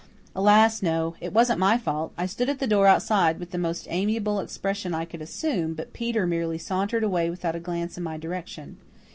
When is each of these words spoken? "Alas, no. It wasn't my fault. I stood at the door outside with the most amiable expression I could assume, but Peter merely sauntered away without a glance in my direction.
"Alas, 0.35 0.81
no. 0.81 1.13
It 1.21 1.31
wasn't 1.31 1.59
my 1.59 1.77
fault. 1.77 2.11
I 2.17 2.25
stood 2.25 2.49
at 2.49 2.57
the 2.57 2.65
door 2.65 2.87
outside 2.87 3.37
with 3.39 3.51
the 3.51 3.59
most 3.59 3.85
amiable 3.87 4.39
expression 4.39 4.95
I 4.95 5.05
could 5.05 5.21
assume, 5.21 5.75
but 5.75 5.93
Peter 5.93 6.25
merely 6.25 6.57
sauntered 6.57 7.03
away 7.03 7.29
without 7.29 7.55
a 7.55 7.59
glance 7.59 7.97
in 7.99 8.03
my 8.03 8.17
direction. 8.17 8.77